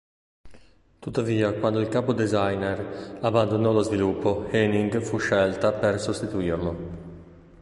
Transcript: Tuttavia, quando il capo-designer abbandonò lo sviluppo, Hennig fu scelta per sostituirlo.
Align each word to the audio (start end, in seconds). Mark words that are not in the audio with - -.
Tuttavia, 0.97 1.53
quando 1.53 1.79
il 1.79 1.87
capo-designer 1.87 3.19
abbandonò 3.21 3.71
lo 3.71 3.83
sviluppo, 3.83 4.47
Hennig 4.49 4.99
fu 4.99 5.19
scelta 5.19 5.71
per 5.73 5.99
sostituirlo. 6.01 7.19